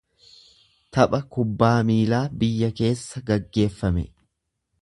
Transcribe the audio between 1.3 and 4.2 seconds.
kubbaa miilaa biyya keessa geggeeffame.